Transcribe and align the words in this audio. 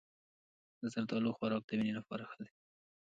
د 0.81 0.83
زردالو 0.93 1.35
خوراک 1.37 1.63
د 1.65 1.71
وینې 1.77 1.93
لپاره 1.99 2.23
ښه 2.31 2.39
دی. 2.45 2.53